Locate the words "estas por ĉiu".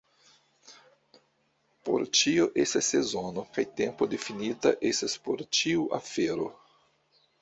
4.93-5.89